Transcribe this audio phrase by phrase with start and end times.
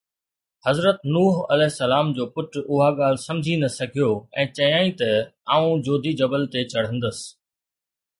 [0.67, 4.09] حضرت نوح عليه السلام جو پٽ اها ڳالهه سمجهي نه سگهيو
[4.45, 5.11] ۽ چيائين ته
[5.57, 7.21] ”آئون جودي جبل تي چڙهندس.